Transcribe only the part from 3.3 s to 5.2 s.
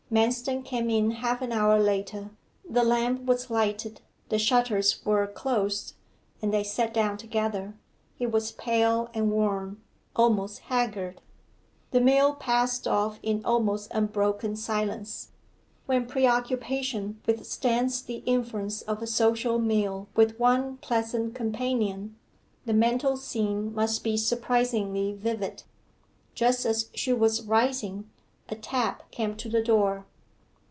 lighted, the shutters